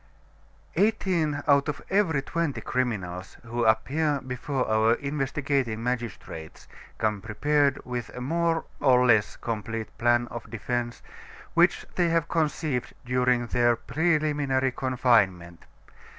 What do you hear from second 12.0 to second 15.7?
have conceived during their preliminary confinement.